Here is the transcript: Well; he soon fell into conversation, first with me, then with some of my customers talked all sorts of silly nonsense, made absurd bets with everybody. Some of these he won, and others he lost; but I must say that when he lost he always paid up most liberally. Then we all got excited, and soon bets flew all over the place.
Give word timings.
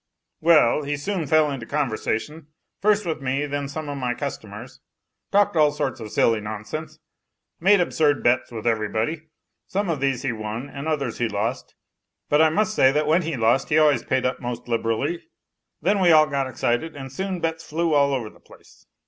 Well; 0.39 0.81
he 0.81 0.97
soon 0.97 1.27
fell 1.27 1.51
into 1.51 1.67
conversation, 1.67 2.47
first 2.81 3.05
with 3.05 3.21
me, 3.21 3.45
then 3.45 3.65
with 3.65 3.71
some 3.71 3.87
of 3.87 3.99
my 3.99 4.15
customers 4.15 4.79
talked 5.31 5.55
all 5.55 5.69
sorts 5.69 5.99
of 5.99 6.09
silly 6.09 6.41
nonsense, 6.41 6.97
made 7.59 7.79
absurd 7.79 8.23
bets 8.23 8.51
with 8.51 8.65
everybody. 8.65 9.27
Some 9.67 9.89
of 9.91 9.99
these 9.99 10.23
he 10.23 10.31
won, 10.31 10.71
and 10.71 10.87
others 10.87 11.19
he 11.19 11.29
lost; 11.29 11.75
but 12.29 12.41
I 12.41 12.49
must 12.49 12.73
say 12.73 12.91
that 12.91 13.05
when 13.05 13.21
he 13.21 13.37
lost 13.37 13.69
he 13.69 13.77
always 13.77 14.03
paid 14.03 14.25
up 14.25 14.39
most 14.39 14.67
liberally. 14.67 15.21
Then 15.83 15.99
we 15.99 16.11
all 16.11 16.25
got 16.25 16.47
excited, 16.47 16.95
and 16.95 17.11
soon 17.11 17.39
bets 17.39 17.63
flew 17.63 17.93
all 17.93 18.11
over 18.11 18.31
the 18.31 18.39
place. 18.39 18.87